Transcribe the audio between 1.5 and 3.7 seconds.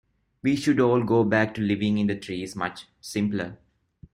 to living in the trees, much simpler.